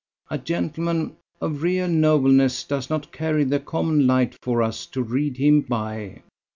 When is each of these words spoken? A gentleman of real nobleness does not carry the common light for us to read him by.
A 0.35 0.39
gentleman 0.39 1.15
of 1.39 1.61
real 1.61 1.87
nobleness 1.87 2.63
does 2.63 2.89
not 2.89 3.11
carry 3.11 3.43
the 3.43 3.59
common 3.59 4.07
light 4.07 4.33
for 4.41 4.63
us 4.63 4.87
to 4.87 5.03
read 5.03 5.37
him 5.37 5.61
by. 5.61 6.23